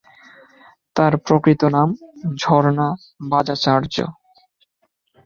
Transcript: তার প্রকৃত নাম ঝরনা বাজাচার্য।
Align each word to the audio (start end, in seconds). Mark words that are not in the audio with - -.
তার 0.95 1.13
প্রকৃত 1.25 1.61
নাম 1.75 1.89
ঝরনা 2.37 2.87
বাজাচার্য। 3.31 3.95